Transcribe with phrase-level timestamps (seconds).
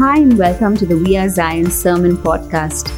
[0.00, 2.88] Hi, and welcome to the We Are Zion Sermon Podcast.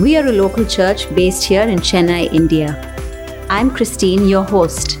[0.00, 3.46] We are a local church based here in Chennai, India.
[3.48, 4.98] I'm Christine, your host.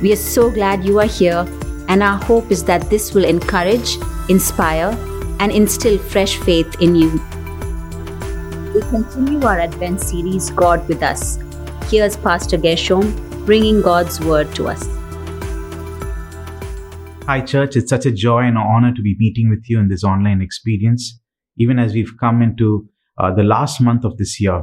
[0.00, 1.46] We are so glad you are here,
[1.88, 3.98] and our hope is that this will encourage,
[4.30, 4.96] inspire,
[5.38, 7.10] and instill fresh faith in you.
[8.74, 11.38] We continue our Advent series, God with Us.
[11.90, 14.95] Here's Pastor Gershom bringing God's Word to us.
[17.26, 17.74] Hi, church.
[17.74, 21.20] It's such a joy and honor to be meeting with you in this online experience,
[21.58, 24.62] even as we've come into uh, the last month of this year.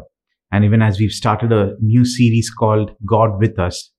[0.50, 3.92] And even as we've started a new series called God with Us,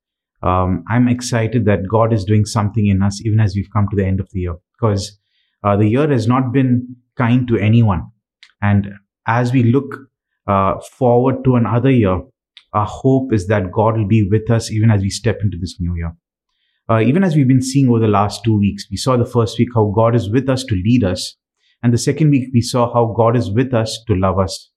[0.42, 3.96] um, I'm excited that God is doing something in us, even as we've come to
[3.96, 5.18] the end of the year, because
[5.62, 8.06] uh, the year has not been kind to anyone.
[8.62, 8.94] And
[9.26, 9.94] as we look
[10.46, 12.18] uh, forward to another year,
[12.72, 15.76] our hope is that God will be with us even as we step into this
[15.78, 16.14] new year
[16.90, 19.58] uh, even as we've been seeing over the last two weeks, we saw the first
[19.58, 21.36] week how God is with us to lead us.
[21.82, 24.70] And the second week, we saw how God is with us to love us.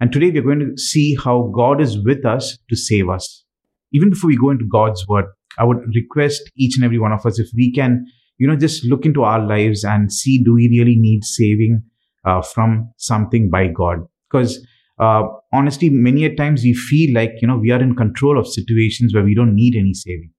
[0.00, 3.44] And today, we're going to see how God is with us to save us.
[3.92, 7.24] Even before we go into God's word, I would request each and every one of
[7.24, 8.04] us if we can,
[8.38, 11.84] you know, just look into our lives and see do we really need saving
[12.24, 13.98] uh, from something by God?
[14.28, 14.64] Because
[14.98, 18.48] uh, honestly, many a times we feel like, you know, we are in control of
[18.48, 20.33] situations where we don't need any saving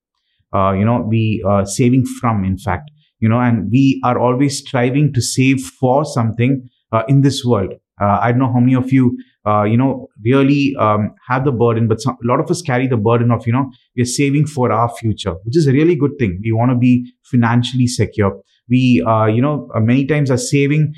[0.53, 4.57] uh, you know we uh, saving from in fact you know and we are always
[4.59, 7.73] striving to save for something uh, in this world.
[8.01, 11.51] Uh, i don't know how many of you uh, you know really um, have the
[11.51, 14.45] burden but some, a lot of us carry the burden of you know we're saving
[14.45, 16.38] for our future which is a really good thing.
[16.43, 18.33] We want to be financially secure.
[18.69, 20.93] We uh, you know many times are saving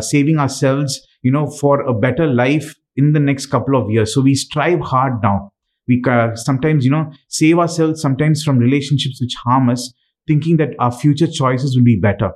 [0.00, 4.14] saving ourselves you know for a better life in the next couple of years.
[4.14, 5.50] So we strive hard now
[5.88, 6.02] we
[6.34, 9.92] sometimes you know save ourselves sometimes from relationships which harm us
[10.26, 12.30] thinking that our future choices will be better.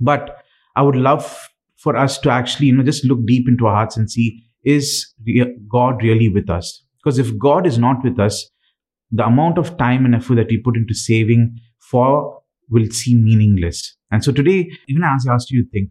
[0.00, 0.42] But
[0.76, 1.48] i would love
[1.78, 5.14] for us to actually you know just look deep into our hearts and see is
[5.70, 6.82] god really with us?
[7.02, 8.50] Because if god is not with us
[9.10, 13.96] the amount of time and effort that we put into saving for will seem meaningless.
[14.10, 15.90] And so today even as i asked you to think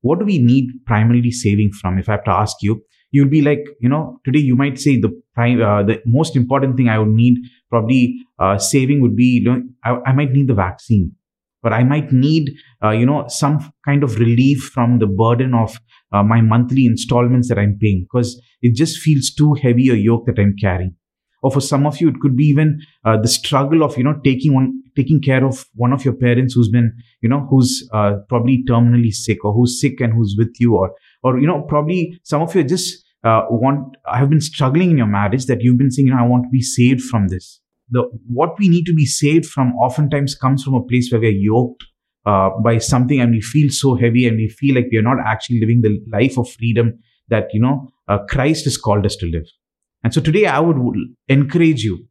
[0.00, 1.98] what do we need primarily saving from?
[1.98, 4.98] If i have to ask you you'll be like you know today you might say
[5.00, 7.38] the prime uh, the most important thing i would need
[7.70, 11.12] probably uh, saving would be you know I, I, might need the vaccine.
[11.62, 12.52] But i might need
[12.84, 15.76] uh, you know some kind of relief from the burden of
[16.12, 18.06] uh, my monthly installments that i'm paying.
[18.08, 20.94] Because it just feels too heavy a yoke that i'm carrying
[21.42, 24.18] or for some of you it could be even uh, the struggle of you know
[24.24, 28.14] taking one taking care of one of your parents who's been you know who's uh,
[28.28, 32.18] probably terminally sick or who's sick and who's with you or or you know probably
[32.24, 35.90] some of you just uh, want have been struggling in your marriage that you've been
[35.90, 37.60] saying you know i want to be saved from this.
[37.90, 41.30] The what we need to be saved from oftentimes comes from a place where we're
[41.30, 41.84] yoked
[42.26, 45.16] uh, by something and we feel so heavy and we feel like we are not
[45.24, 46.98] actually living the life of freedom
[47.28, 49.46] that you know uh, christ has called us to live
[50.02, 50.76] and so today i would
[51.28, 52.06] encourage you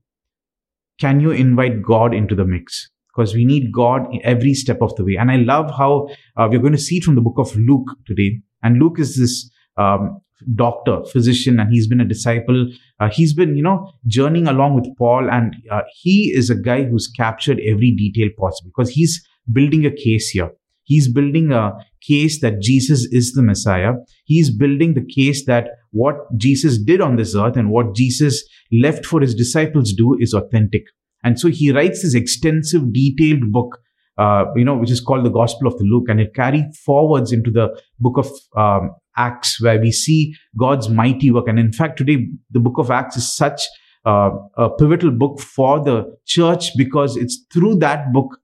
[0.99, 5.03] can you invite god into the mix because we need god every step of the
[5.03, 7.55] way and i love how uh, we're going to see it from the book of
[7.55, 10.19] luke today and Luke is this um,
[10.55, 12.69] doctor, physician, and he's been a disciple.
[12.99, 16.83] Uh, he's been, you know, journeying along with Paul, and uh, he is a guy
[16.83, 20.51] who's captured every detail possible because he's building a case here.
[20.87, 23.91] He's building a case that Jesus is the Messiah.
[24.23, 29.05] He's building the case that what Jesus did on this earth and what Jesus left
[29.05, 30.83] for his disciples do is authentic.
[31.23, 33.79] And so he writes this extensive, detailed book
[34.17, 37.31] uh, you know, which is called the Gospel of the Luke, and it carried forwards
[37.31, 37.69] into the
[37.99, 38.27] book of
[38.57, 41.47] um, Acts, where we see God's mighty work.
[41.47, 43.61] And in fact, today the book of Acts is such
[44.05, 48.39] uh, a pivotal book for the church because it's through that book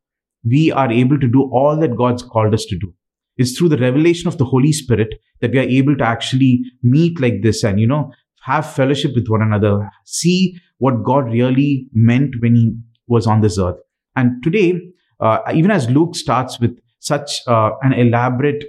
[0.45, 2.93] we are able to do all that God's called us to do.
[3.37, 7.19] It's through the revelation of the Holy Spirit that we are able to actually meet
[7.19, 8.11] like this and, you know,
[8.43, 12.75] have fellowship with one another, see what God really meant when He
[13.07, 13.77] was on this earth.
[14.15, 14.79] And today,
[15.19, 18.65] uh, even as Luke starts with such uh, an elaborate,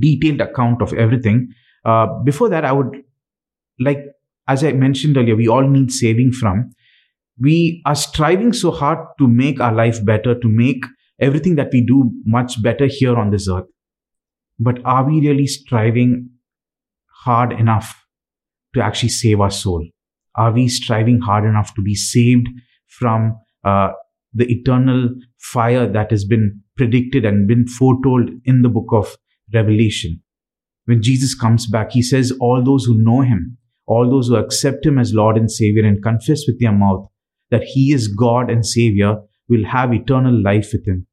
[0.00, 1.48] detailed account of everything,
[1.84, 3.02] uh, before that, I would
[3.78, 3.98] like,
[4.48, 6.70] as I mentioned earlier, we all need saving from.
[7.40, 10.84] We are striving so hard to make our life better, to make
[11.20, 13.66] everything that we do much better here on this earth.
[14.58, 16.30] But are we really striving
[17.24, 18.04] hard enough
[18.74, 19.86] to actually save our soul?
[20.36, 22.48] Are we striving hard enough to be saved
[22.86, 23.90] from uh,
[24.34, 29.16] the eternal fire that has been predicted and been foretold in the book of
[29.52, 30.22] Revelation.
[30.84, 34.86] When Jesus comes back, he says, All those who know him, all those who accept
[34.86, 37.08] him as Lord and Savior and confess with their mouth
[37.50, 39.16] that he is God and Savior
[39.48, 41.06] will have eternal life with him.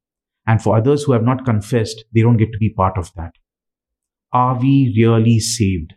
[0.46, 3.32] And for others who have not confessed, they don't get to be part of that.
[4.32, 5.94] are we really saved?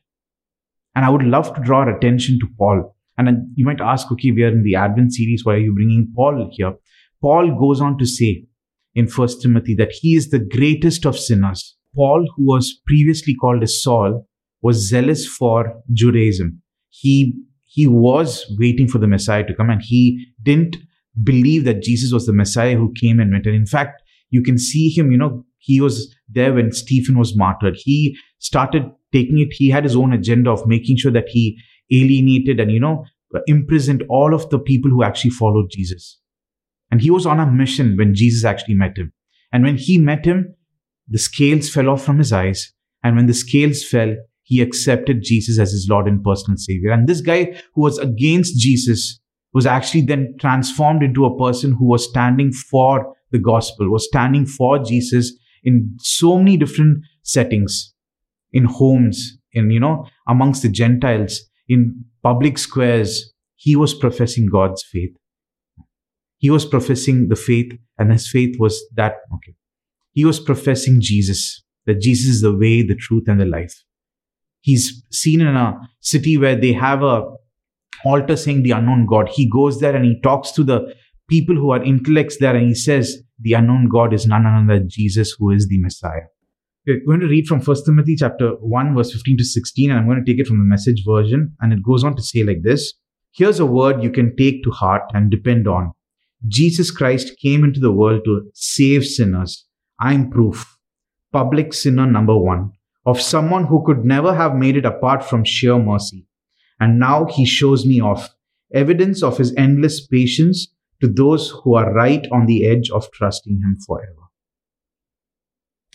[0.96, 2.96] And I would love to draw our attention to Paul.
[3.18, 5.44] And you might ask, okay, we are in the Advent series.
[5.44, 6.74] Why are you bringing Paul here?
[7.22, 8.46] Paul goes on to say
[8.96, 11.76] in First Timothy that he is the greatest of sinners.
[11.96, 14.26] Paul, who was previously called as Saul,
[14.62, 16.62] was zealous for Judaism.
[16.90, 17.34] He
[17.72, 20.78] he was waiting for the Messiah to come and he didn't
[21.24, 23.46] believe that Jesus was the Messiah who came and went.
[23.46, 24.02] And in fact,
[24.32, 27.76] you can see him, you know, he was there when Stephen was martyred.
[27.78, 31.60] He started taking it, he had his own agenda of making sure that he
[31.92, 33.06] alienated and, you know,
[33.46, 36.20] imprisoned all of the people who actually followed Jesus.
[36.90, 39.14] And he was on a mission when Jesus actually met him.
[39.52, 40.56] And when he met him,
[41.08, 42.74] the scales fell off from his eyes.
[43.04, 44.16] And when the scales fell,
[44.50, 46.92] he accepted Jesus as his Lord and personal Savior.
[46.92, 49.20] And this guy who was against Jesus
[49.54, 54.48] was actually then transformed into a person who was standing for the gospel, was standing
[54.48, 57.94] for Jesus in so many different settings,
[58.52, 63.32] in homes, in, you know, amongst the Gentiles, in public squares.
[63.56, 65.16] He was professing God's faith.
[66.40, 69.54] He was professing the faith, and his faith was that, okay.
[70.14, 73.84] He was professing Jesus, that Jesus is the way, the truth, and the life.
[74.62, 77.24] He's seen in a city where they have a
[78.06, 79.30] altar saying the unknown God.
[79.30, 80.94] He goes there and he talks to the
[81.30, 84.90] people who are intellects there and he says, the unknown God is none other than
[84.90, 86.28] Jesus, who is the Messiah.
[86.86, 90.08] We're going to read from 1 Timothy chapter 1, verse 15 to 16, and I'm
[90.08, 91.56] going to take it from the message version.
[91.62, 92.94] And it goes on to say like this
[93.32, 95.92] Here's a word you can take to heart and depend on.
[96.48, 99.66] Jesus Christ came into the world to save sinners.
[100.00, 100.78] I'm proof.
[101.32, 102.72] Public sinner number one
[103.10, 106.28] of someone who could never have made it apart from sheer mercy.
[106.80, 108.30] And now he shows me off
[108.72, 110.68] evidence of his endless patience
[111.02, 114.26] to those who are right on the edge of trusting him forever.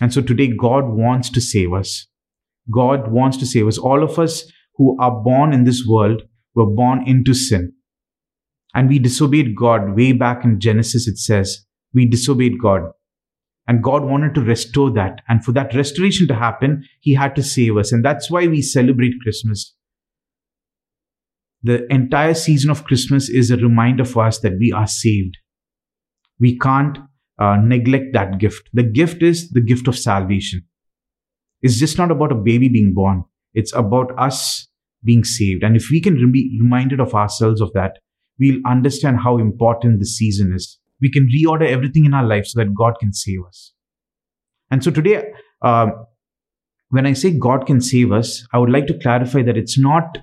[0.00, 2.08] And so today, God wants to save us.
[2.68, 3.78] God wants to save us.
[3.78, 6.22] All of us who are born in this world
[6.56, 7.74] were born into sin.
[8.74, 12.90] And we disobeyed God way back in Genesis, it says, we disobeyed God.
[13.66, 15.20] And God wanted to restore that.
[15.28, 17.92] And for that restoration to happen, He had to save us.
[17.92, 19.74] And that's why we celebrate Christmas.
[21.62, 25.38] The entire season of Christmas is a reminder for us that we are saved.
[26.38, 26.98] We can't
[27.38, 28.68] uh, neglect that gift.
[28.74, 30.66] The gift is the gift of salvation.
[31.62, 33.24] It's just not about a baby being born.
[33.54, 34.68] It's about us
[35.02, 35.62] being saved.
[35.62, 37.98] And if we can be reminded of ourselves of that,
[38.38, 42.60] we'll understand how important the season is we can reorder everything in our life so
[42.60, 43.72] that God can save us.
[44.70, 45.22] And so today,
[45.62, 45.88] uh,
[46.90, 50.18] when I say God can save us, I would like to clarify that it's not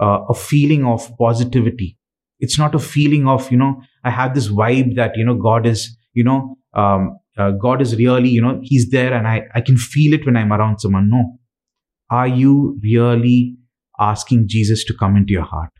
[0.00, 1.98] uh, a feeling of positivity.
[2.38, 5.66] It's not a feeling of, you know, I have this vibe that, you know, God
[5.66, 9.60] is, you know, um, uh, God is really, you know, He's there and I, I
[9.60, 11.10] can feel it when I'm around someone.
[11.10, 11.38] No.
[12.10, 13.56] Are you really
[13.98, 15.70] asking Jesus to come into your heart?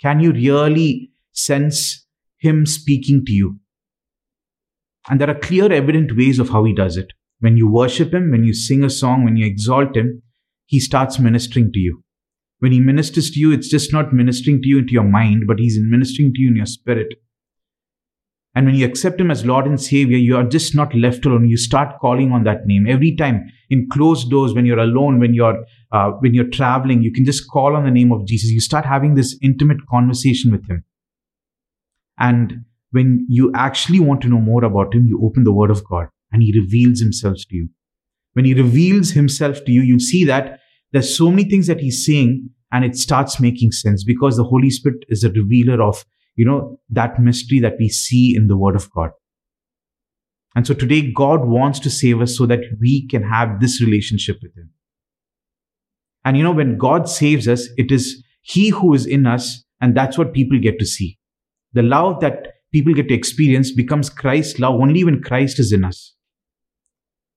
[0.00, 2.03] Can you really sense
[2.44, 3.58] him speaking to you.
[5.08, 7.12] And there are clear, evident ways of how he does it.
[7.40, 10.22] When you worship him, when you sing a song, when you exalt him,
[10.66, 12.02] he starts ministering to you.
[12.60, 15.58] When he ministers to you, it's just not ministering to you into your mind, but
[15.58, 17.08] he's ministering to you in your spirit.
[18.54, 21.48] And when you accept him as Lord and Savior, you are just not left alone.
[21.48, 25.34] You start calling on that name every time in closed doors, when you're alone, when
[25.34, 27.02] you're uh, when you're traveling.
[27.02, 28.50] You can just call on the name of Jesus.
[28.50, 30.84] You start having this intimate conversation with him.
[32.18, 35.84] And when you actually want to know more about him, you open the word of
[35.88, 37.68] God and he reveals himself to you.
[38.34, 40.60] When he reveals himself to you, you see that
[40.92, 44.70] there's so many things that he's saying and it starts making sense because the Holy
[44.70, 46.04] Spirit is a revealer of,
[46.36, 49.10] you know, that mystery that we see in the word of God.
[50.56, 54.38] And so today God wants to save us so that we can have this relationship
[54.42, 54.70] with him.
[56.24, 59.96] And you know, when God saves us, it is he who is in us and
[59.96, 61.18] that's what people get to see.
[61.74, 65.84] The love that people get to experience becomes Christ's love only when Christ is in
[65.84, 66.14] us.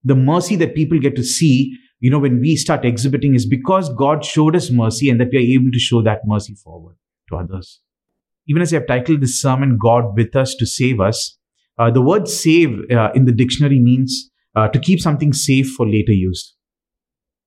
[0.04, 3.92] The mercy that people get to see, you know, when we start exhibiting is because
[3.94, 6.96] God showed us mercy and that we are able to show that mercy forward
[7.28, 7.80] to others.
[8.48, 11.36] Even as I have titled this sermon, God with us to save us,
[11.78, 15.86] uh, the word save uh, in the dictionary means uh, to keep something safe for
[15.86, 16.54] later use.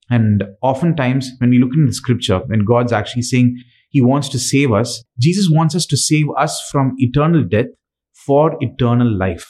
[0.10, 3.57] And oftentimes, when we look in the scripture, when God's actually saying,
[3.91, 5.03] he wants to save us.
[5.19, 7.67] Jesus wants us to save us from eternal death
[8.25, 9.48] for eternal life.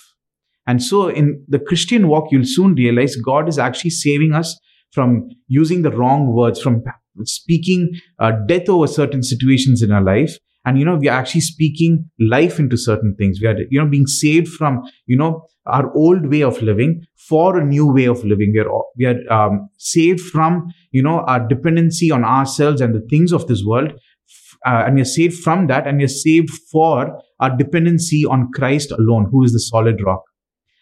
[0.68, 4.60] And so in the Christian walk, you'll soon realize God is actually saving us
[4.92, 6.84] from using the wrong words, from
[7.24, 10.38] speaking uh, death over certain situations in our life.
[10.66, 13.88] and you know we are actually speaking life into certain things we are you know
[13.88, 18.24] being saved from you know our old way of living for a new way of
[18.24, 22.96] living we are we are um, saved from you know our dependency on ourselves and
[22.96, 23.92] the things of this world
[24.66, 28.50] uh, and we are saved from that and we are saved for our dependency on
[28.54, 30.24] christ alone who is the solid rock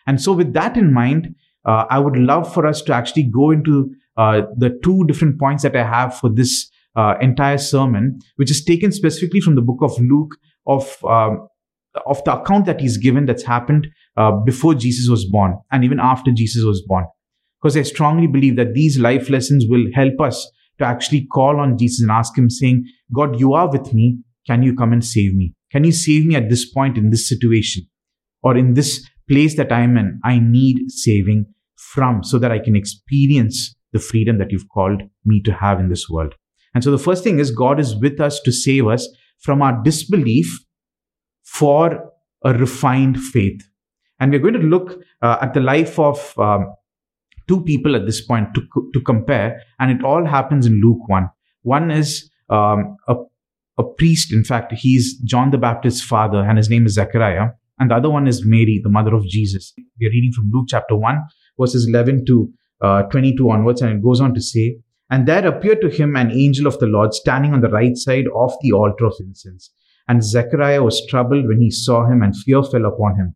[0.08, 3.52] and so with that in mind uh, i would love for us to actually go
[3.52, 8.52] into uh, the two different points that i have for this uh, entire sermon, which
[8.52, 10.36] is taken specifically from the book of Luke
[10.68, 11.48] of um,
[12.06, 16.00] of the account that he's given that's happened uh, before Jesus was born and even
[16.00, 17.06] after Jesus was born.
[17.62, 21.78] Because I strongly believe that these life lessons will help us to actually call on
[21.78, 24.20] Jesus and ask him, saying, God, you are with me.
[24.48, 25.54] Can you come and save me?
[25.72, 27.88] Can you save me at this point in this situation
[28.42, 30.20] or in this place that I'm in?
[30.24, 31.46] I need saving
[31.78, 35.90] from so that I can experience the freedom that you've called me to have in
[35.90, 36.36] this world.
[36.74, 39.08] And so the first thing is God is with us to save us
[39.40, 40.60] from our disbelief
[41.44, 42.12] for
[42.44, 43.62] a refined faith.
[44.20, 46.74] And we're going to look uh, at the life of um,
[47.50, 48.62] two people at this point to,
[48.94, 49.62] to compare.
[49.80, 51.28] And it all happens in Luke 1.
[51.64, 53.16] One is um, a,
[53.78, 54.32] a priest.
[54.32, 57.48] In fact, he's John the Baptist's father, and his name is Zechariah.
[57.80, 59.74] And the other one is Mary, the mother of Jesus.
[60.00, 61.22] We're reading from Luke chapter 1,
[61.60, 63.82] verses 11 to uh, 22 onwards.
[63.82, 64.78] And it goes on to say,
[65.10, 68.26] and there appeared to him an angel of the Lord standing on the right side
[68.36, 69.72] of the altar of incense.
[70.08, 73.36] And Zechariah was troubled when he saw him, and fear fell upon him.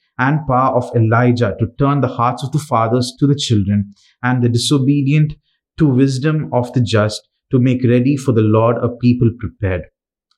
[0.21, 4.43] and power of Elijah to turn the hearts of the fathers to the children, and
[4.43, 5.33] the disobedient
[5.77, 9.81] to wisdom of the just, to make ready for the Lord a people prepared.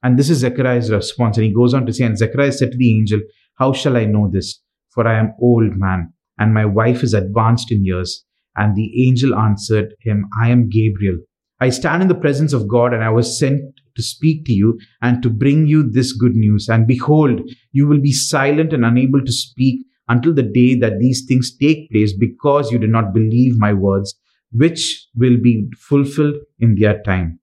[0.02, 1.38] And this is Zechariah's response.
[1.38, 3.20] And he goes on to say, And Zechariah said to the angel,
[3.56, 4.62] How shall I know this?
[4.94, 8.26] For I am old man, and my wife is advanced in years.
[8.56, 11.18] And the angel answered him, I am Gabriel.
[11.60, 13.62] I stand in the presence of God, and I was sent
[13.96, 16.70] to speak to you and to bring you this good news.
[16.70, 21.26] And behold, you will be silent and unable to speak until the day that these
[21.28, 24.14] things take place, because you did not believe my words,
[24.52, 27.40] which will be fulfilled in their time.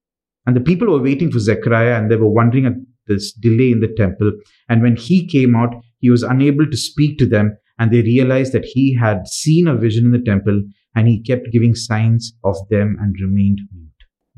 [0.47, 2.75] And the people were waiting for Zechariah, and they were wondering at
[3.07, 4.33] this delay in the temple.
[4.69, 8.53] And when he came out, he was unable to speak to them, and they realized
[8.53, 10.63] that he had seen a vision in the temple
[10.95, 13.90] and he kept giving signs of them and remained mute.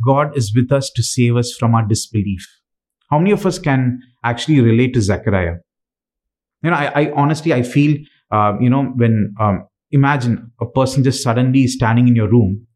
[0.04, 2.47] God is with us to save us from our disbelief.
[3.11, 5.56] How many of us can actually relate to Zechariah?
[6.62, 7.99] You know, I, I honestly, I feel,
[8.30, 12.66] uh, you know, when um, imagine a person just suddenly standing in your room,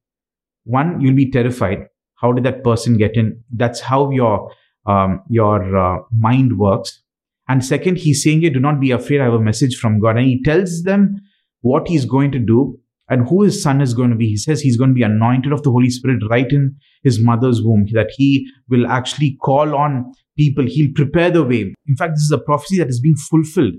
[0.65, 1.87] one, you'll be terrified.
[2.17, 3.43] How did that person get in?
[3.55, 4.51] That's how your
[4.87, 7.03] um, your uh, mind works.
[7.49, 9.21] And second, he's saying, "You do not be afraid.
[9.21, 11.17] I have a message from God," and he tells them
[11.61, 12.79] what he's going to do
[13.09, 14.29] and who his son is going to be.
[14.29, 17.63] He says he's going to be anointed of the Holy Spirit right in his mother's
[17.63, 20.65] womb, that he will actually call on people.
[20.67, 21.75] He'll prepare the way.
[21.87, 23.75] In fact, this is a prophecy that is being fulfilled.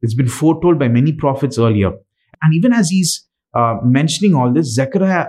[0.00, 1.92] It's been foretold by many prophets earlier.
[2.42, 5.26] And even as he's uh, mentioning all this, Zechariah,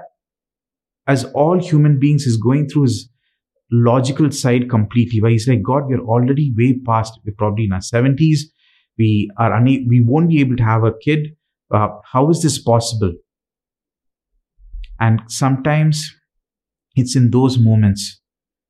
[1.05, 3.09] as all human beings, is going through his
[3.71, 7.79] logical side completely, where he's like, God, we're already way past, we're probably in our
[7.79, 8.39] 70s.
[8.97, 11.35] We are we won't be able to have a kid
[11.73, 13.13] uh, how is this possible?
[14.99, 16.15] And sometimes
[16.95, 18.21] it's in those moments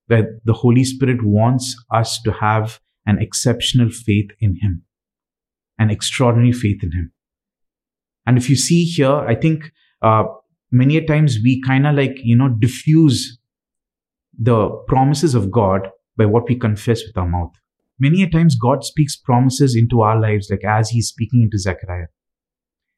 [0.07, 4.83] where the Holy Spirit wants us to have an exceptional faith in Him,
[5.77, 7.11] an extraordinary faith in Him.
[8.25, 10.23] And if you see here, I think uh,
[10.71, 13.37] many a times we kind of like, you know, diffuse
[14.37, 17.51] the promises of God by what we confess with our mouth.
[17.99, 22.07] Many a times God speaks promises into our lives, like as He's speaking into Zechariah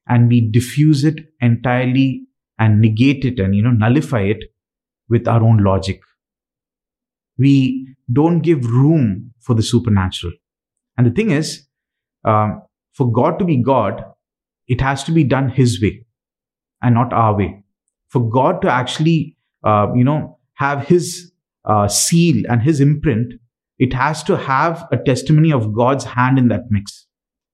[0.07, 2.25] and we diffuse it entirely
[2.59, 4.43] and negate it and you know nullify it
[5.09, 6.01] with our own logic.
[7.37, 10.33] We don't give room for the supernatural.
[10.97, 11.67] And the thing is
[12.23, 12.61] um,
[12.93, 14.03] for god to be god
[14.67, 16.05] it has to be done his way
[16.81, 17.63] and not our way.
[18.07, 21.31] For god to actually uh, you know have his
[21.65, 23.33] uh, seal and his imprint
[23.77, 27.07] it has to have a testimony of god's hand in that mix.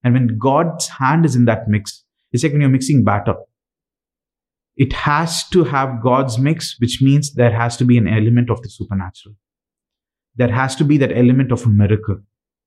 [0.04, 2.01] And when god's hand is in that mix
[2.32, 3.36] it's like when you're mixing batter.
[4.78, 8.62] It has to have God's mix, which means there has to be an element of
[8.62, 9.36] the supernatural.
[10.36, 12.20] There has to be that element of a miracle.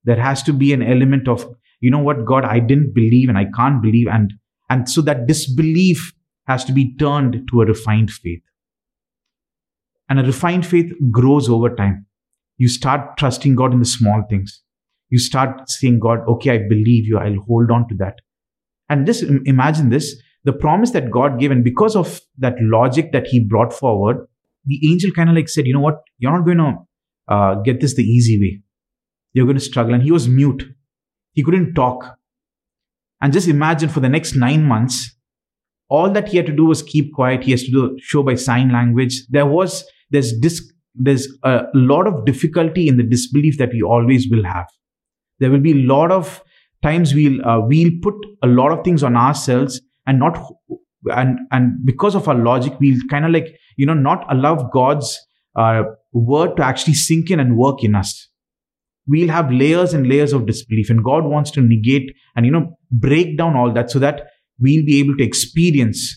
[0.04, 1.46] There has to be an element of,
[1.80, 4.06] you know what, God, I didn't believe and I can't believe.
[4.06, 4.34] And,
[4.68, 6.12] and so that disbelief
[6.46, 8.42] has to be turned to a refined faith.
[10.10, 12.06] And a refined faith grows over time.
[12.58, 14.62] You start trusting God in the small things.
[15.08, 17.18] You start saying, God, okay, I believe you.
[17.18, 18.20] I'll hold on to that.
[18.94, 23.26] And just imagine this the promise that God gave, and because of that logic that
[23.26, 24.26] he brought forward,
[24.66, 26.74] the angel kind of like said, you know what, you're not going to
[27.28, 28.62] uh, get this the easy way.
[29.32, 29.94] You're going to struggle.
[29.94, 30.62] And he was mute.
[31.32, 32.18] He couldn't talk.
[33.20, 35.16] And just imagine for the next nine months,
[35.88, 37.42] all that he had to do was keep quiet.
[37.42, 39.26] He has to do show by sign language.
[39.30, 44.28] There was, there's dis, there's a lot of difficulty in the disbelief that we always
[44.30, 44.66] will have.
[45.40, 46.42] There will be a lot of
[46.84, 50.38] times we'll, uh, we'll put a lot of things on ourselves and not
[51.06, 55.18] and and because of our logic we'll kind of like you know not allow god's
[55.56, 58.28] uh, word to actually sink in and work in us.
[59.06, 62.76] We'll have layers and layers of disbelief and god wants to negate and you know
[62.90, 64.22] break down all that so that
[64.58, 66.16] we'll be able to experience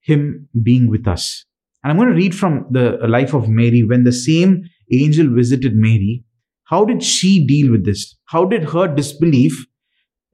[0.00, 1.44] him being with us.
[1.82, 5.74] And i'm going to read from the life of mary when the same angel visited
[5.74, 6.24] mary
[6.72, 9.66] how did she deal with this how did her disbelief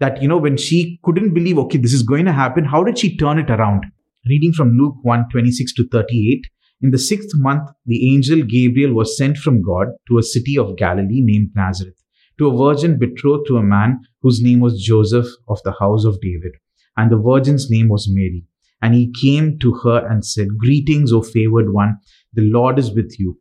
[0.00, 2.98] that, you know, when she couldn't believe, okay, this is going to happen, how did
[2.98, 3.84] she turn it around?
[4.28, 6.46] Reading from Luke 1 26 to 38.
[6.80, 10.76] In the sixth month, the angel Gabriel was sent from God to a city of
[10.76, 12.00] Galilee named Nazareth,
[12.38, 16.20] to a virgin betrothed to a man whose name was Joseph of the house of
[16.20, 16.52] David.
[16.96, 18.44] And the virgin's name was Mary.
[18.80, 21.96] And he came to her and said, Greetings, O favored one,
[22.32, 23.40] the Lord is with you.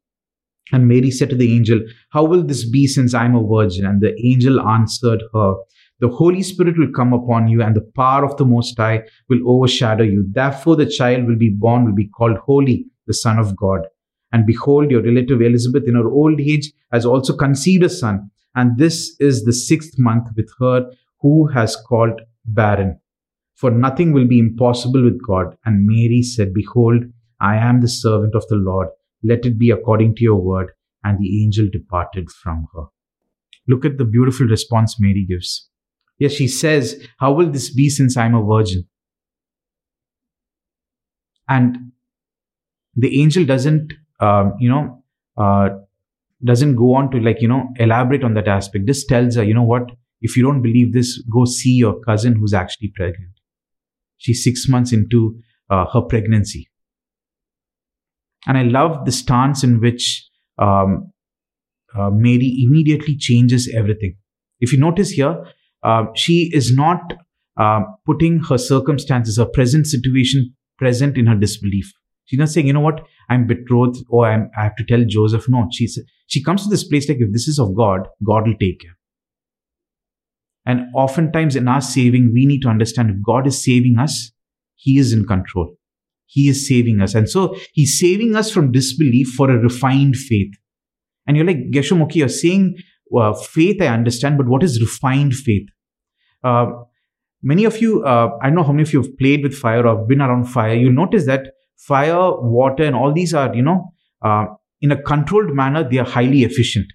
[0.71, 3.85] And Mary said to the angel, How will this be since I am a virgin?
[3.85, 5.55] And the angel answered her,
[5.99, 9.39] The Holy Spirit will come upon you, and the power of the Most High will
[9.45, 10.25] overshadow you.
[10.31, 13.81] Therefore, the child will be born, will be called Holy, the Son of God.
[14.31, 18.31] And behold, your relative Elizabeth, in her old age, has also conceived a son.
[18.55, 22.99] And this is the sixth month with her who has called barren.
[23.55, 25.57] For nothing will be impossible with God.
[25.65, 27.03] And Mary said, Behold,
[27.41, 28.87] I am the servant of the Lord
[29.23, 30.71] let it be according to your word.
[31.03, 32.83] And the angel departed from her.
[33.67, 35.67] Look at the beautiful response Mary gives.
[36.19, 38.87] Yes, she says, How will this be since I'm a virgin?
[41.49, 41.91] And
[42.95, 45.03] the angel doesn't, um, you know,
[45.37, 45.69] uh,
[46.43, 48.85] doesn't go on to like, you know, elaborate on that aspect.
[48.85, 52.35] Just tells her, you know what, if you don't believe this, go see your cousin
[52.35, 53.31] who's actually pregnant.
[54.17, 56.69] She's six months into uh, her pregnancy.
[58.47, 60.27] And I love the stance in which
[60.57, 61.11] um,
[61.97, 64.15] uh, Mary immediately changes everything.
[64.59, 65.45] If you notice here,
[65.83, 67.13] uh, she is not
[67.57, 71.91] uh, putting her circumstances, her present situation, present in her disbelief.
[72.25, 75.49] She's not saying, you know what, I'm betrothed or I'm, I have to tell Joseph.
[75.49, 75.87] No, she
[76.27, 78.97] she comes to this place like, if this is of God, God will take care.
[80.65, 84.31] And oftentimes in our saving, we need to understand if God is saving us,
[84.75, 85.75] He is in control.
[86.31, 87.13] He is saving us.
[87.13, 90.53] And so he's saving us from disbelief for a refined faith.
[91.27, 92.77] And you're like, Gershom, okay, you're saying
[93.15, 95.67] uh, faith, I understand, but what is refined faith?
[96.41, 96.67] Uh,
[97.43, 99.85] many of you, uh, I don't know how many of you have played with fire
[99.85, 100.73] or been around fire.
[100.73, 103.91] You notice that fire, water, and all these are, you know,
[104.21, 104.45] uh,
[104.79, 106.87] in a controlled manner, they are highly efficient.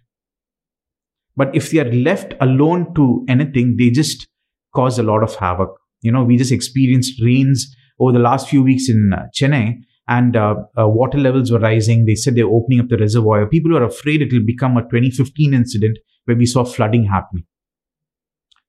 [1.36, 4.26] But if they are left alone to anything, they just
[4.74, 5.76] cause a lot of havoc.
[6.00, 10.36] You know, we just experienced rains over the last few weeks in uh, Chennai, and
[10.36, 12.04] uh, uh, water levels were rising.
[12.04, 13.46] They said they're opening up the reservoir.
[13.46, 17.44] People were afraid it will become a 2015 incident where we saw flooding happening.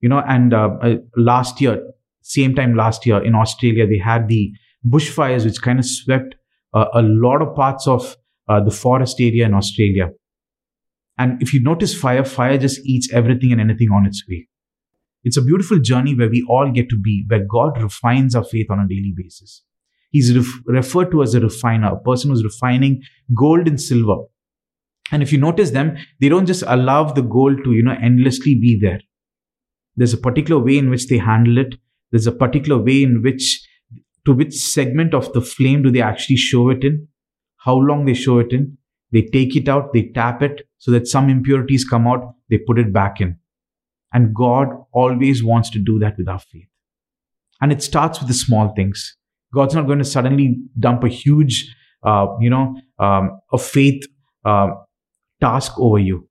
[0.02, 1.82] You know, and uh, uh, last year,
[2.22, 4.52] same time last year in Australia, they had the
[4.88, 6.36] bushfires, which kind of swept
[6.74, 8.16] uh, a lot of parts of
[8.48, 10.10] the forest area in Australia.
[11.18, 14.48] And if you notice fire, fire just eats everything and anything on its way.
[15.28, 18.68] It's a beautiful journey where we all get to be, where God refines our faith
[18.70, 19.64] on a daily basis.
[20.12, 23.02] He's ref- referred to as a refiner, a person who's refining
[23.36, 24.24] gold and silver.
[25.12, 28.56] And if you notice them, they don't just allow the gold to, you know, endlessly
[28.56, 29.02] be there.
[29.96, 31.76] There's a particular way in which they handle it.
[32.12, 33.68] There's a particular way in which,
[34.26, 37.08] to which segment of the flame do they actually show it in?
[37.58, 38.78] How long they show it in?
[39.12, 42.80] they take it out, they tap it so that some impurities come out, they put
[42.80, 43.38] it back in.
[44.18, 46.70] And God always wants to do that with our faith.
[47.62, 49.16] And it starts with the small things.
[49.54, 51.72] God's not going to suddenly dump a huge,
[52.04, 54.02] uh, you know, um, a faith
[54.44, 54.70] uh,
[55.40, 56.28] task over you.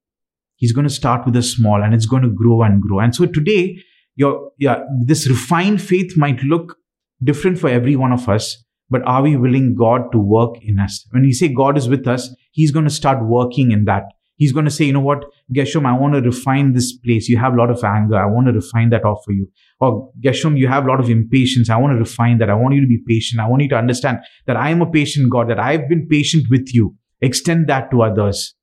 [0.57, 2.99] He's going to start with a small and it's going to grow and grow.
[2.99, 3.79] And so today,
[4.17, 6.77] your, yeah, this refined faith might look
[7.23, 11.07] different for every one of us, but are we willing God to work in us?
[11.13, 14.07] When we say God is with us, He's going to start working in that.
[14.37, 17.29] He's going to say, you know what, Gershom, I want to refine this place.
[17.29, 18.17] You have a lot of anger.
[18.17, 19.49] I want to refine that off for you.
[19.81, 21.71] Or Gershom, you have a lot of impatience.
[21.71, 22.51] I want to refine that.
[22.51, 23.41] I want you to be patient.
[23.41, 26.47] I want you to understand that I am a patient God, that I've been patient
[26.51, 26.95] with you.
[27.23, 28.55] Extend that to others.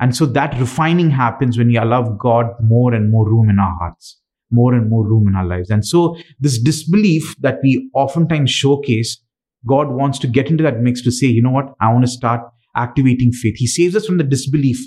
[0.00, 3.74] And so that refining happens when we allow God more and more room in our
[3.78, 4.18] hearts,
[4.50, 5.70] more and more room in our lives.
[5.70, 9.22] And so this disbelief that we oftentimes showcase,
[9.66, 11.74] God wants to get into that mix to say, you know what?
[11.80, 12.40] I want to start
[12.74, 13.54] activating faith.
[13.56, 14.78] He saves us from the disbelief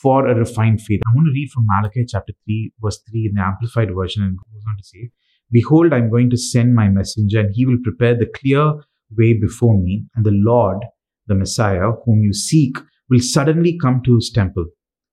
[0.00, 1.00] for a refined faith.
[1.06, 4.36] I want to read from Malachi chapter 3, verse 3 in the Amplified Version and
[4.36, 5.10] goes on to say,
[5.52, 8.74] Behold, I'm going to send my messenger, and he will prepare the clear
[9.16, 10.78] way before me, and the Lord,
[11.26, 12.76] the Messiah, whom you seek,
[13.08, 14.66] will suddenly come to his temple.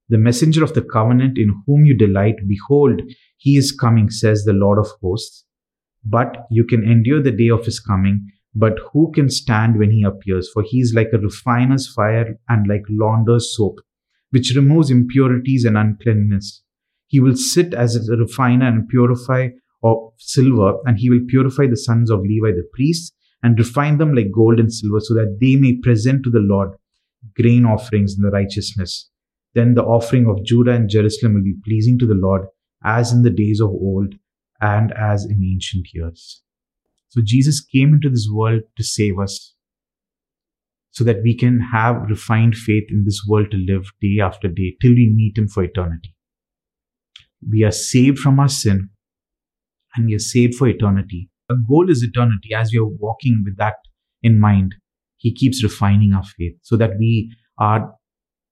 [0.09, 3.01] The messenger of the covenant in whom you delight, behold,
[3.37, 5.43] he is coming, says the Lord of hosts.
[6.05, 8.27] But you can endure the day of his coming.
[8.59, 10.49] But who can stand when he appears?
[10.51, 13.75] For he is like a refiner's fire and like launderer's soap,
[14.31, 16.63] which removes impurities and uncleanness.
[17.05, 19.49] He will sit as a refiner and purify
[19.83, 24.15] of silver, and he will purify the sons of Levi, the priests, and refine them
[24.15, 26.71] like gold and silver, so that they may present to the Lord
[27.35, 29.11] grain offerings in the righteousness.
[29.53, 32.47] Then the offering of Judah and Jerusalem will be pleasing to the Lord,
[32.83, 34.15] as in the days of old
[34.59, 36.41] and as in ancient years.
[37.09, 39.55] So Jesus came into this world to save us
[40.91, 44.75] so that we can have refined faith in this world to live day after day
[44.81, 46.15] till we meet Him for eternity.
[47.47, 48.89] We are saved from our sin
[49.95, 51.29] and we are saved for eternity.
[51.49, 53.75] Our goal is eternity as we are walking with that
[54.23, 54.75] in mind.
[55.17, 57.93] He keeps refining our faith so that we are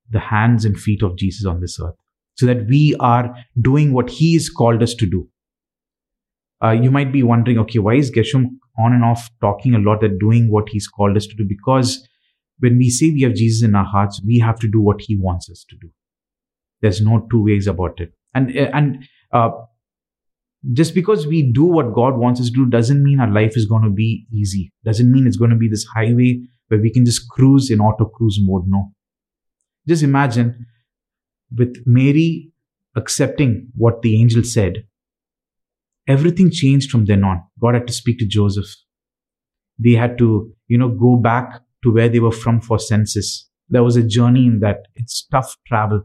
[0.09, 1.95] the hands and feet of Jesus on this earth,
[2.35, 5.27] so that we are doing what He has called us to do.
[6.63, 10.01] Uh, you might be wondering, okay, why is Gershom on and off talking a lot
[10.01, 11.45] that doing what He's called us to do?
[11.47, 12.07] Because
[12.59, 15.17] when we say we have Jesus in our hearts, we have to do what He
[15.17, 15.89] wants us to do.
[16.81, 18.13] There's no two ways about it.
[18.33, 19.51] And and uh,
[20.73, 23.65] just because we do what God wants us to do doesn't mean our life is
[23.65, 24.71] going to be easy.
[24.83, 28.05] Doesn't mean it's going to be this highway where we can just cruise in auto
[28.05, 28.63] cruise mode.
[28.67, 28.91] No.
[29.87, 30.65] Just imagine
[31.55, 32.51] with Mary
[32.95, 34.85] accepting what the angel said,
[36.07, 37.43] everything changed from then on.
[37.59, 38.73] God had to speak to Joseph.
[39.77, 43.49] They had to, you know, go back to where they were from for census.
[43.69, 44.87] There was a journey in that.
[44.95, 46.03] It's tough travel.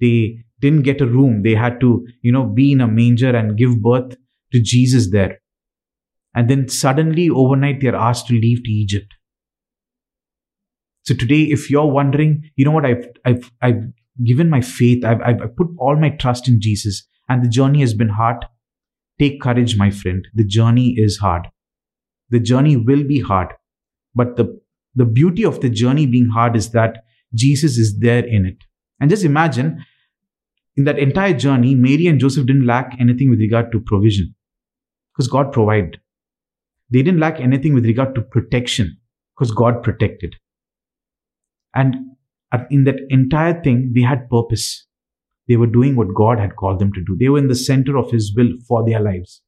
[0.00, 1.42] They didn't get a room.
[1.42, 4.16] They had to, you know, be in a manger and give birth
[4.52, 5.40] to Jesus there.
[6.34, 9.14] And then suddenly overnight they're asked to leave to Egypt.
[11.04, 13.82] So today, if you're wondering, you know what, I've, I've, I've
[14.24, 17.94] given my faith, I've, I've put all my trust in Jesus and the journey has
[17.94, 18.44] been hard.
[19.18, 20.26] Take courage, my friend.
[20.34, 21.48] The journey is hard.
[22.30, 23.52] The journey will be hard.
[24.14, 24.60] But the,
[24.94, 26.98] the beauty of the journey being hard is that
[27.34, 28.58] Jesus is there in it.
[29.00, 29.84] And just imagine
[30.76, 34.34] in that entire journey, Mary and Joseph didn't lack anything with regard to provision
[35.12, 36.00] because God provided.
[36.90, 38.98] They didn't lack anything with regard to protection
[39.36, 40.36] because God protected.
[41.74, 41.96] And
[42.70, 44.86] in that entire thing, they had purpose.
[45.48, 47.16] They were doing what God had called them to do.
[47.18, 49.42] They were in the center of His will for their lives.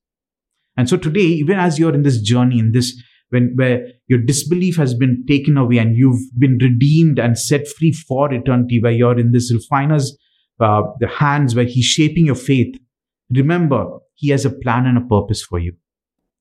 [0.77, 4.77] And so today, even as you're in this journey, in this when where your disbelief
[4.77, 9.19] has been taken away and you've been redeemed and set free for eternity, where you're
[9.19, 10.17] in this refiner's
[10.59, 12.75] uh, the hands where he's shaping your faith,
[13.35, 15.75] remember, he has a plan and a purpose for you.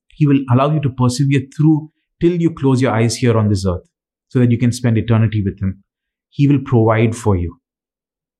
[0.09, 3.65] He will allow you to persevere through till you close your eyes here on this
[3.65, 3.87] earth
[4.27, 5.83] so that you can spend eternity with him.
[6.29, 7.59] He will provide for you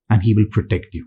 [0.10, 1.06] and he will protect you.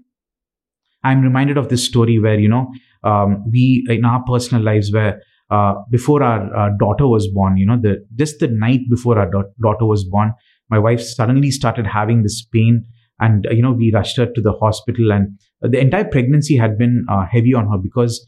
[1.05, 5.21] I'm reminded of this story where, you know, um, we, in our personal lives, where
[5.51, 9.29] uh, before our, our, daughter was born, you know, the just the night before our
[9.29, 10.33] da- daughter was born,
[10.71, 12.85] my wife suddenly started having this pain
[13.23, 16.57] and uh, you know we rushed her to the hospital and uh, the entire pregnancy
[16.57, 18.27] had been uh, heavy on her because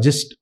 [0.00, 0.34] just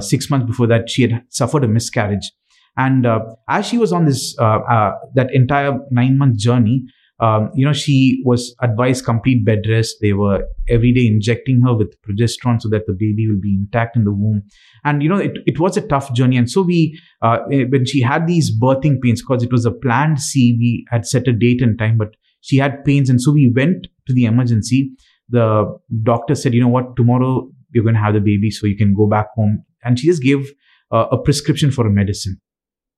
[0.00, 2.30] six months before that she had suffered a miscarriage
[2.76, 3.06] and
[3.48, 6.84] as she was on this that entire nine month journey
[7.20, 9.96] um, you know, she was advised complete bed rest.
[10.00, 13.94] They were every day injecting her with progesterone so that the baby will be intact
[13.94, 14.42] in the womb.
[14.84, 16.38] And, you know, it, it was a tough journey.
[16.38, 19.70] And so we, uh, eh, when she had these birthing pains, because it was a
[19.70, 23.10] planned C, we had set a date and time, but she had pains.
[23.10, 24.90] And so we went to the emergency.
[25.28, 28.78] The doctor said, you know what, tomorrow you're going to have the baby so you
[28.78, 29.62] can go back home.
[29.84, 30.50] And she just gave
[30.90, 32.40] uh, a prescription for a medicine.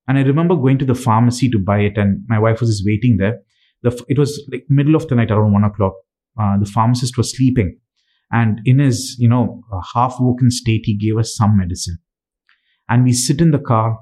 [0.07, 2.83] And I remember going to the pharmacy to buy it, and my wife was just
[2.85, 3.39] waiting there
[3.83, 5.93] the, it was like middle of the night around one o'clock.
[6.39, 7.77] Uh, the pharmacist was sleeping,
[8.31, 9.61] and in his you know
[9.93, 11.99] half woken state, he gave us some medicine,
[12.89, 13.99] and we sit in the car,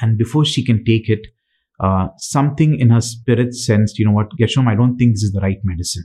[0.00, 1.26] and before she can take it,
[1.78, 5.32] uh, something in her spirit sensed, you know what, Gershom, I don't think this is
[5.32, 6.04] the right medicine.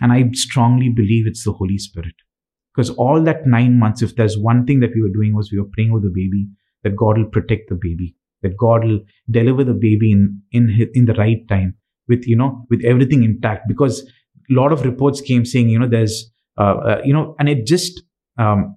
[0.00, 2.14] And I strongly believe it's the Holy Spirit.
[2.74, 5.60] Because all that nine months, if there's one thing that we were doing was we
[5.60, 6.48] were praying with the baby,
[6.82, 11.06] that God will protect the baby that God will deliver the baby in in in
[11.06, 11.74] the right time
[12.08, 13.66] with you know with everything intact.
[13.68, 14.00] Because
[14.50, 17.66] a lot of reports came saying you know there's uh, uh, you know and it
[17.66, 18.02] just
[18.38, 18.76] um,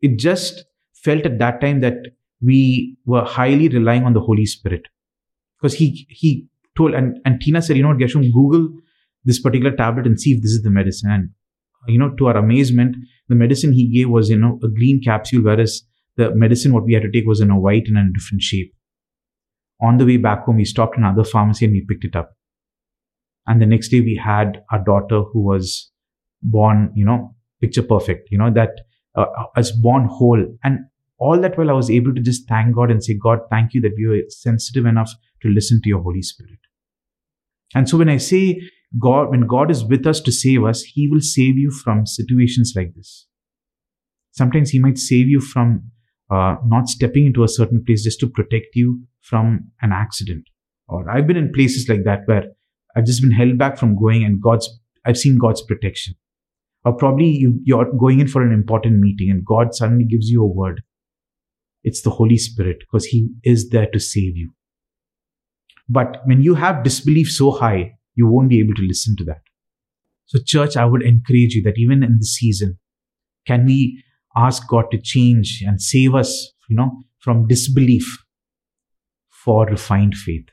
[0.00, 1.98] it just felt at that time that
[2.40, 4.82] we were highly relying on the Holy Spirit.
[5.60, 8.68] Because he he told and and Tina said you know what Google
[9.24, 11.10] this particular tablet and see if this is the medicine.
[11.10, 11.30] And
[11.86, 12.96] you know to our amazement
[13.28, 15.82] the medicine he gave was you know a green capsule whereas
[16.16, 18.42] the medicine what we had to take was in a white and in a different
[18.42, 18.72] shape
[19.82, 22.36] on the way back home, we stopped another pharmacy and we picked it up.
[23.46, 25.90] And the next day we had our daughter who was
[26.42, 28.70] born, you know, picture perfect, you know, that
[29.16, 30.44] uh, was born whole.
[30.62, 30.78] And
[31.18, 33.80] all that while I was able to just thank God and say, God, thank you
[33.82, 35.10] that we were sensitive enough
[35.42, 36.58] to listen to your Holy Spirit.
[37.74, 38.60] And so when I say
[38.98, 42.74] God, when God is with us to save us, He will save you from situations
[42.76, 43.26] like this.
[44.32, 45.91] Sometimes He might save you from
[46.32, 50.44] uh, not stepping into a certain place just to protect you from an accident.
[50.88, 52.44] Or I've been in places like that where
[52.96, 54.68] I've just been held back from going and God's,
[55.04, 56.14] I've seen God's protection.
[56.84, 60.42] Or probably you, you're going in for an important meeting and God suddenly gives you
[60.42, 60.82] a word.
[61.84, 64.52] It's the Holy Spirit because He is there to save you.
[65.88, 69.42] But when you have disbelief so high, you won't be able to listen to that.
[70.26, 72.78] So, church, I would encourage you that even in the season,
[73.46, 74.02] can we
[74.36, 78.24] ask God to change and save us, you know, from disbelief
[79.30, 80.46] for refined faith,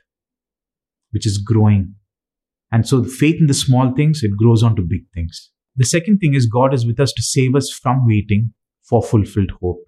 [1.10, 1.94] which is growing.
[2.72, 5.50] And so faith in the small things, it grows on to big things.
[5.76, 8.52] The second thing is God is with us to save us from waiting
[8.88, 9.78] for fulfilled hope.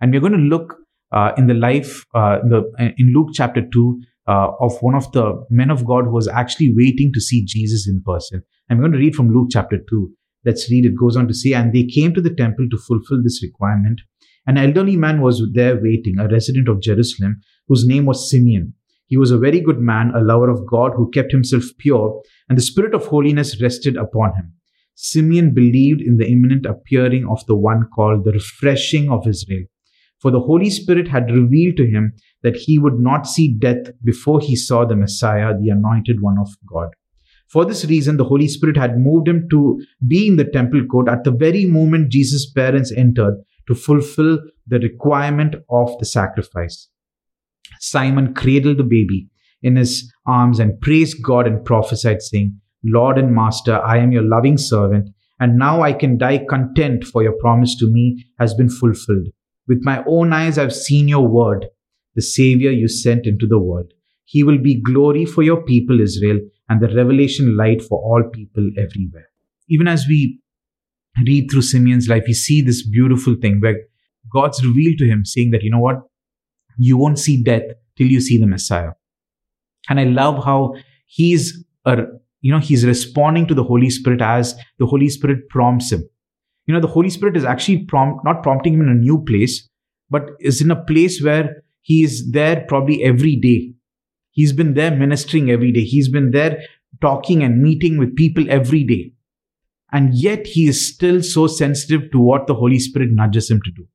[0.00, 0.76] And we're going to look
[1.12, 5.10] uh, in the life uh, in, the, in Luke chapter 2 uh, of one of
[5.12, 8.42] the men of God who was actually waiting to see Jesus in person.
[8.70, 10.10] I'm going to read from Luke chapter 2.
[10.44, 10.86] Let's read.
[10.86, 14.00] It goes on to say, And they came to the temple to fulfill this requirement.
[14.46, 18.74] An elderly man was there waiting, a resident of Jerusalem, whose name was Simeon.
[19.06, 22.58] He was a very good man, a lover of God who kept himself pure, and
[22.58, 24.52] the spirit of holiness rested upon him.
[24.94, 29.64] Simeon believed in the imminent appearing of the one called the refreshing of Israel.
[30.20, 34.40] For the Holy Spirit had revealed to him that he would not see death before
[34.40, 36.88] he saw the Messiah, the anointed one of God.
[37.48, 41.08] For this reason, the Holy Spirit had moved him to be in the temple court
[41.08, 43.34] at the very moment Jesus' parents entered
[43.68, 46.88] to fulfill the requirement of the sacrifice.
[47.80, 49.28] Simeon cradled the baby
[49.62, 54.22] in his arms and praised God and prophesied, saying, Lord and Master, I am your
[54.22, 55.08] loving servant,
[55.40, 59.28] and now I can die content, for your promise to me has been fulfilled.
[59.66, 61.66] With my own eyes I've seen your word,
[62.14, 63.92] the Savior you sent into the world.
[64.24, 68.70] He will be glory for your people, Israel, and the revelation light for all people
[68.78, 69.28] everywhere.
[69.68, 70.40] Even as we
[71.26, 73.76] read through Simeon's life, we see this beautiful thing where
[74.32, 76.02] God's revealed to him, saying that, you know what,
[76.78, 77.62] you won't see death
[77.96, 78.92] till you see the Messiah.
[79.88, 80.74] And I love how
[81.06, 81.98] he's a,
[82.40, 86.08] you know, he's responding to the Holy Spirit as the Holy Spirit prompts him.
[86.66, 89.68] You know, the Holy Spirit is actually prompt, not prompting him in a new place,
[90.08, 93.74] but is in a place where he is there probably every day.
[94.34, 95.84] He's been there ministering every day.
[95.84, 96.60] He's been there
[97.00, 99.12] talking and meeting with people every day.
[99.92, 103.70] And yet he is still so sensitive to what the Holy Spirit nudges him to
[103.70, 103.86] do.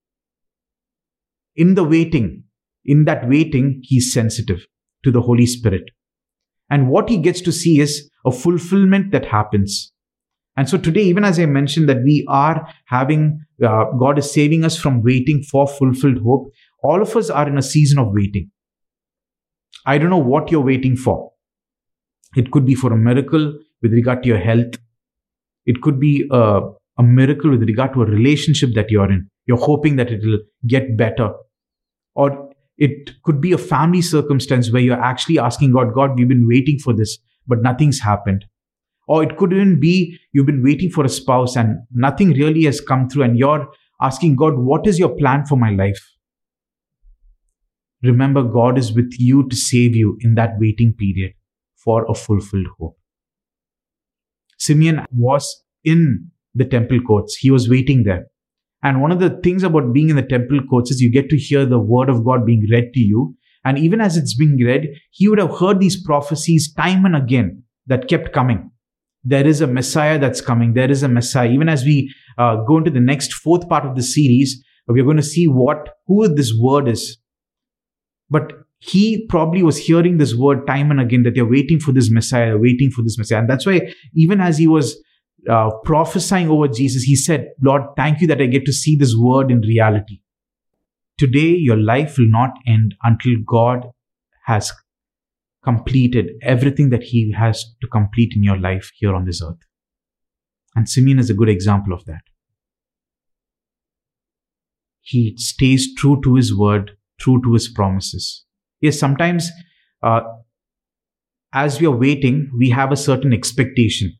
[1.57, 2.43] In the waiting,
[2.85, 4.65] in that waiting, he's sensitive
[5.03, 5.83] to the Holy Spirit.
[6.69, 9.91] And what he gets to see is a fulfillment that happens.
[10.55, 14.63] And so today, even as I mentioned that we are having, uh, God is saving
[14.63, 18.51] us from waiting for fulfilled hope, all of us are in a season of waiting.
[19.85, 21.31] I don't know what you're waiting for.
[22.35, 24.75] It could be for a miracle with regard to your health.
[25.65, 26.61] It could be a,
[26.97, 29.29] a miracle with regard to a relationship that you're in.
[29.45, 31.33] You're hoping that it will get better.
[32.15, 36.47] Or it could be a family circumstance where you're actually asking God, God, we've been
[36.47, 37.17] waiting for this.
[37.47, 38.45] but nothing's happened.
[39.07, 42.79] Or it could even be you've been waiting for a spouse and nothing really has
[42.79, 43.67] come through, and you're
[44.01, 45.99] asking God, What is your plan for my life?
[48.03, 51.33] Remember, God is with you to save you in that waiting period
[51.75, 52.97] for a fulfilled hope.
[54.57, 58.25] Simeon was in the temple courts, he was waiting there.
[58.81, 61.37] And one of the things about being in the temple courts is you get to
[61.37, 63.35] hear the word of God being read to you.
[63.65, 67.63] And even as it's being read, he would have heard these prophecies time and again
[67.87, 68.71] that kept coming.
[69.23, 70.73] There is a Messiah that's coming.
[70.73, 71.49] There is a Messiah.
[71.49, 75.17] Even as we uh, go into the next fourth part of the series, we're going
[75.17, 77.17] to see what, who this word is.
[78.29, 82.09] But he probably was hearing this word time and again that they're waiting for this
[82.09, 83.39] Messiah, waiting for this Messiah.
[83.39, 84.97] And that's why even as he was
[85.49, 89.15] uh, prophesying over Jesus, he said, Lord, thank you that I get to see this
[89.15, 90.21] word in reality.
[91.17, 93.89] Today, your life will not end until God
[94.45, 94.71] has
[95.63, 99.57] completed everything that he has to complete in your life here on this earth.
[100.75, 102.21] And Simeon is a good example of that.
[105.01, 108.45] He stays true to his word, true to his promises.
[108.81, 109.49] Yes, sometimes
[110.01, 110.21] uh,
[111.53, 114.17] as we are waiting, we have a certain expectation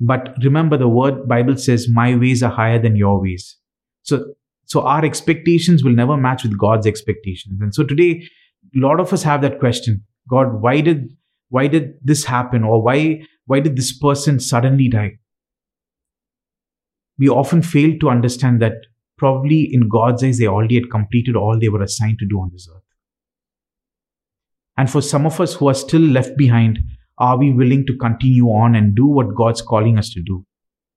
[0.00, 3.56] but remember the word Bible says, my ways are higher than your ways.
[4.02, 4.34] So,
[4.66, 7.60] so our expectations will never match with God's expectations.
[7.60, 8.28] And so today,
[8.74, 10.04] a lot of us have that question.
[10.28, 11.10] God, why did,
[11.48, 12.64] why did this happen?
[12.64, 15.12] Or why, why did this person suddenly die?
[17.18, 18.74] We often fail to understand that
[19.16, 22.50] probably in God's eyes, they already had completed all they were assigned to do on
[22.52, 22.82] this earth.
[24.76, 26.80] And for some of us who are still left behind,
[27.18, 30.44] are we willing to continue on and do what God's calling us to do?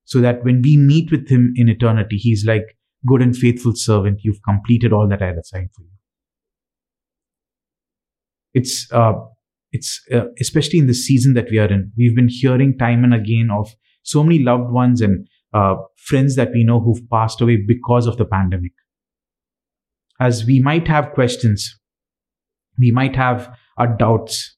[0.06, 4.21] So that when we meet with Him in eternity, He's like, good and faithful servant,
[4.23, 5.89] you've completed all that I had assigned for you.
[8.53, 9.13] It's, uh,
[9.71, 11.91] it's uh, especially in the season that we are in.
[11.95, 15.27] We've been hearing time and again of so many loved ones and
[15.58, 18.74] uh, friends that we know who've passed away because of the pandemic.
[20.20, 21.80] As we might have questions,
[22.78, 24.56] we might have our doubts,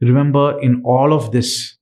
[0.00, 1.76] remember in all of this,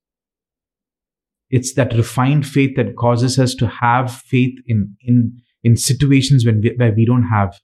[1.49, 6.61] it's that refined faith that causes us to have faith in, in, in situations when
[6.61, 7.59] we, where we don't have.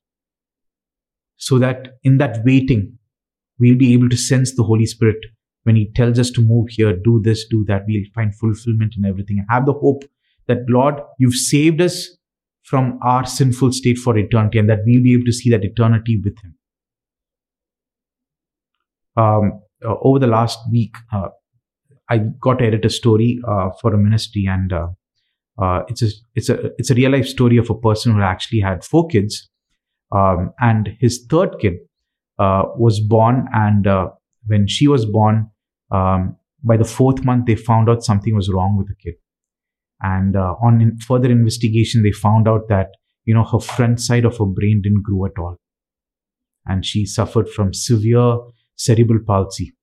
[1.36, 2.98] So that in that waiting,
[3.60, 5.18] we'll be able to sense the Holy Spirit
[5.66, 7.82] when He tells us to move here, do this, do that.
[7.88, 10.04] We'll find fulfillment in everything have the hope
[10.46, 12.08] that, Lord, you've saved us
[12.62, 16.20] from our sinful state for eternity and that we'll be able to see that eternity
[16.22, 16.54] with Him.
[19.16, 21.28] Um, uh, over the last week, uh,
[22.08, 24.72] I got to edit a story uh, for a ministry, and
[25.88, 28.84] it's a it's a it's a real life story of a person who actually had
[28.84, 29.50] four kids,
[30.12, 31.74] um, and his third kid
[32.38, 33.88] was born, and
[34.46, 35.50] when she was born,
[35.90, 39.14] um, by the fourth month, they found out something was wrong with the kid.
[40.00, 42.88] And uh, on in further investigation, they found out that
[43.24, 45.56] you know her front side of her brain didn't grow at all,
[46.66, 48.38] and she suffered from severe
[48.76, 49.74] cerebral palsy.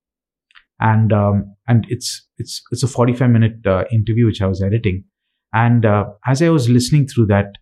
[0.79, 5.05] And um, and it's it's it's a 45 minute uh, interview which I was editing,
[5.51, 7.57] and uh, as I was listening through that,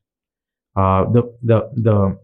[0.75, 2.17] uh, the the the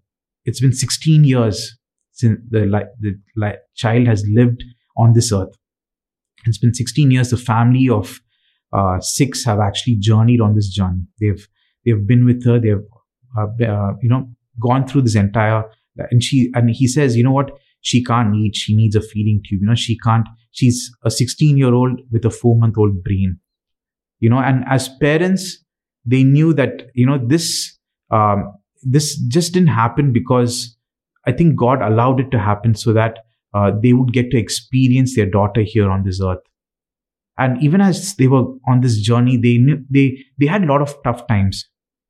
[0.43, 1.77] it's been 16 years
[2.11, 2.61] since the
[2.99, 4.63] the li- child has lived
[4.97, 5.55] on this earth.
[6.47, 7.29] It's been 16 years.
[7.29, 8.19] The family of
[8.73, 11.03] uh, six have actually journeyed on this journey.
[11.19, 11.47] They've
[11.85, 12.59] they've been with her.
[12.59, 12.83] They've
[13.37, 14.29] uh, uh, you know
[14.61, 15.63] gone through this entire
[16.11, 17.51] and she and he says you know what
[17.87, 18.55] she can't eat.
[18.55, 19.61] She needs a feeding tube.
[19.61, 23.39] You know, she can't, she's a 16 year old with a four month old brain.
[24.19, 25.63] You know, and as parents,
[26.05, 27.77] they knew that, you know, this,
[28.11, 30.75] um, this just didn't happen because
[31.25, 33.19] I think God allowed it to happen so that
[33.57, 36.45] uh, they would get to experience their daughter here on this earth.
[37.37, 40.05] And even as they were on this journey, they knew, they
[40.39, 41.65] they had a lot of tough times.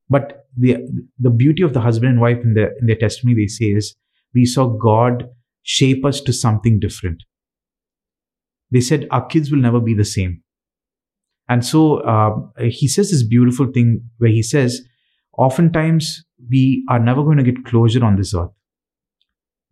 [0.08, 0.76] But the
[1.18, 3.94] the beauty of the husband and wife in their in their testimony, they say is
[4.34, 5.24] we saw God
[5.62, 7.24] shape us to something different.
[8.70, 10.42] They said, Our kids will never be the same.
[11.48, 14.82] And so um, he says this beautiful thing where he says,
[15.38, 18.50] Oftentimes we are never going to get closure on this earth.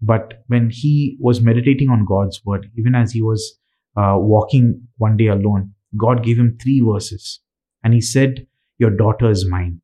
[0.07, 3.59] But when he was meditating on God's word, even as he was
[3.97, 7.41] uh, walking one day alone, God gave him three verses.
[7.83, 8.47] And he said,
[8.79, 9.81] Your daughter is mine.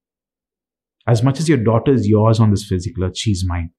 [1.06, 3.70] As much as your daughter is yours on this physical earth, she's mine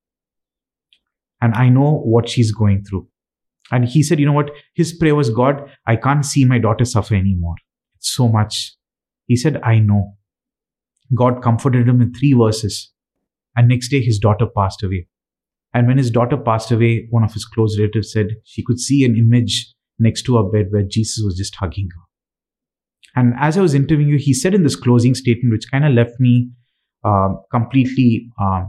[1.43, 3.05] and I know what she's going through.
[3.69, 4.51] And he said, you know what?
[4.75, 7.55] His prayer was, God, I can't see my daughter suffer anymore.
[7.97, 8.73] It's so much.
[9.27, 10.13] He said, I know.
[11.13, 12.93] God comforted him in three verses.
[13.57, 15.07] And next day, his daughter passed away.
[15.73, 19.03] And when his daughter passed away, one of his close relatives said she could see
[19.03, 22.01] an image next to her bed where Jesus was just hugging her.
[23.15, 25.93] And as I was interviewing you, he said in this closing statement, which kind of
[25.93, 26.49] left me
[27.03, 28.63] uh, completely, uh,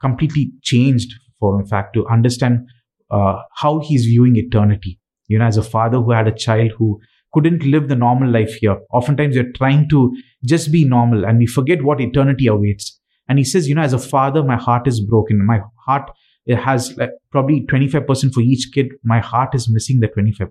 [0.00, 2.66] completely changed for, in fact, to understand
[3.10, 4.98] uh, how he's viewing eternity.
[5.28, 7.00] You know, as a father who had a child who
[7.32, 8.78] couldn't live the normal life here.
[8.92, 10.14] Oftentimes, we're trying to
[10.44, 12.98] just be normal and we forget what eternity awaits.
[13.28, 15.46] And he says, you know, as a father, my heart is broken.
[15.46, 16.10] My heart
[16.46, 18.88] it has like probably 25% for each kid.
[19.04, 20.50] My heart is missing the 25%.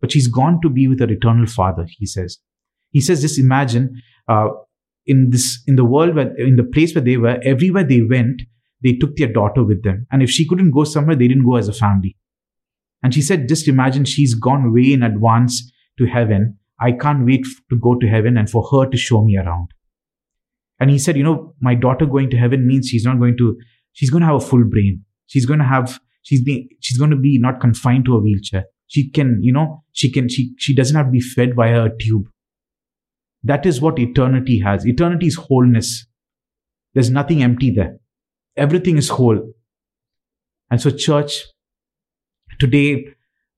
[0.00, 2.38] But she's gone to be with her eternal father, he says.
[2.90, 4.48] He says, just imagine uh,
[5.06, 8.42] in this, in the world where, in the place where they were, everywhere they went,
[8.82, 10.06] they took their daughter with them.
[10.10, 12.16] And if she couldn't go somewhere, they didn't go as a family.
[13.02, 16.58] And she said, just imagine she's gone way in advance to heaven.
[16.80, 19.68] I can't wait to go to heaven and for her to show me around.
[20.78, 23.56] And he said, you know, my daughter going to heaven means she's not going to,
[23.96, 25.02] she's going to have a full brain.
[25.26, 28.64] She's going to have, she's being, she's going to be not confined to a wheelchair.
[28.86, 31.90] She can, you know, she can, she, she doesn't have to be fed via a
[31.98, 32.26] tube.
[33.42, 34.86] That is what eternity has.
[34.86, 36.06] Eternity is wholeness.
[36.94, 37.98] There's nothing empty there.
[38.56, 39.52] Everything is whole.
[40.70, 41.44] And so, church,
[42.58, 43.08] today,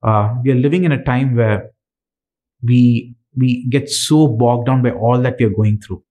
[0.03, 1.71] uh, we are living in a time where
[2.63, 6.05] we, we get so bogged down by all that we are going through.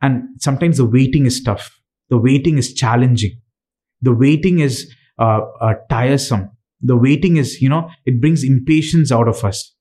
[0.00, 1.81] And sometimes the waiting is tough.
[2.12, 3.40] The waiting is challenging.
[4.02, 6.50] The waiting is uh, uh, tiresome.
[6.82, 9.74] The waiting is, you know, it brings impatience out of us.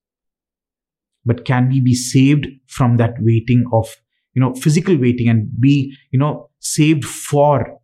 [1.25, 3.93] But can we be saved from that waiting of,
[4.34, 7.77] you know, physical waiting and be, you know, saved for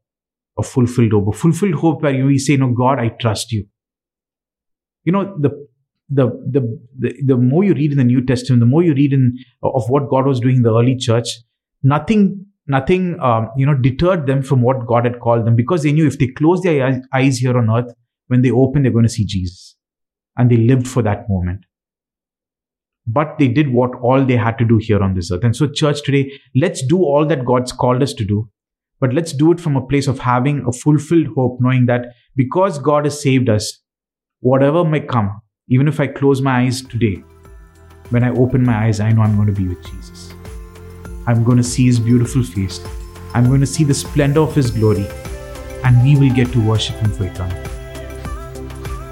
[0.57, 3.65] a fulfilled hope, a fulfilled hope where you say, no, God, I trust you.
[5.03, 5.49] You know, the,
[6.07, 9.11] the, the, the, the more you read in the New Testament, the more you read
[9.11, 11.27] in of what God was doing in the early church,
[11.83, 15.91] nothing, nothing, um, you know, deterred them from what God had called them because they
[15.91, 17.93] knew if they close their eyes here on earth,
[18.28, 19.76] when they open, they're going to see Jesus.
[20.38, 21.65] And they lived for that moment.
[23.07, 25.43] But they did what all they had to do here on this earth.
[25.43, 28.49] And so, church today, let's do all that God's called us to do.
[28.99, 32.80] But let's do it from a place of having a fulfilled hope, knowing that because
[32.80, 33.82] God has saved us,
[34.41, 35.39] whatever may come,
[35.70, 37.24] even if I close my eyes today,
[38.09, 40.36] when I open my eyes, I know I'm going to be with Jesus.
[41.28, 42.80] I'm going to see his beautiful face.
[43.34, 45.05] I'm going to see the splendor of his glory.
[45.84, 47.69] And we will get to worship him for eternity.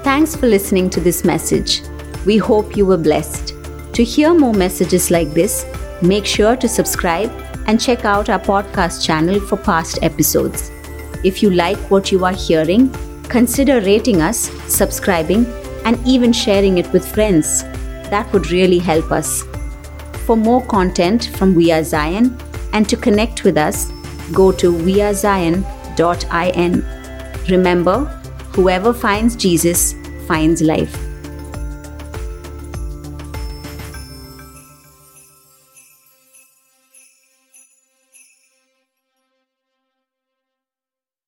[0.02, 1.82] Thanks for listening to this message.
[2.24, 3.54] We hope you were blessed.
[3.92, 5.66] To hear more messages like this,
[6.00, 7.30] make sure to subscribe
[7.66, 10.70] and check out our podcast channel for past episodes.
[11.22, 12.90] If you like what you are hearing,
[13.24, 15.44] consider rating us, subscribing,
[15.84, 17.62] and even sharing it with friends.
[18.10, 19.44] That would really help us.
[20.26, 22.36] For more content from We Are Zion
[22.72, 23.90] and to connect with us,
[24.32, 25.64] go to wearezion.in.
[27.48, 28.16] Remember,
[28.56, 29.94] Whoever finds Jesus
[30.26, 31.05] finds life.